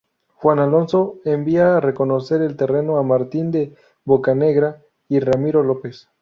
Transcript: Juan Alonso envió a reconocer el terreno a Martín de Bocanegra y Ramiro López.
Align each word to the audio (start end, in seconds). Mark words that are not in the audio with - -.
Juan 0.33 0.57
Alonso 0.57 1.19
envió 1.25 1.73
a 1.75 1.79
reconocer 1.79 2.41
el 2.41 2.55
terreno 2.57 2.97
a 2.97 3.03
Martín 3.03 3.51
de 3.51 3.75
Bocanegra 4.03 4.81
y 5.07 5.19
Ramiro 5.19 5.61
López. 5.61 6.09